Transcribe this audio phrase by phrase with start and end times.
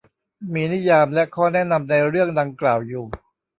[0.53, 3.05] มีนิยามและข้อแนะนำในเรื่องดังกล่าวอยู่